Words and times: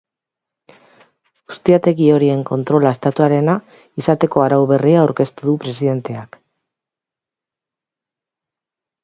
Ustiategi 1.55 2.07
horien 2.13 2.41
kontrola 2.51 2.93
estatuarena 2.97 3.55
izateko 4.03 4.43
arau 4.47 4.59
berria 4.73 5.03
aurkeztu 5.05 5.47
du 5.51 5.55
presidenteak. 5.67 6.41